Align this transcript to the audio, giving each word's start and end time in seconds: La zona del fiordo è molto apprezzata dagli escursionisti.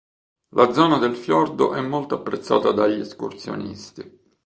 La 0.55 0.71
zona 0.73 0.97
del 0.97 1.15
fiordo 1.15 1.75
è 1.75 1.79
molto 1.81 2.15
apprezzata 2.15 2.71
dagli 2.71 3.01
escursionisti. 3.01 4.17